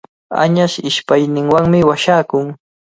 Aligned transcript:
Añas 0.43 0.73
ishpayninwanmi 0.89 1.79
washakun. 1.89 2.45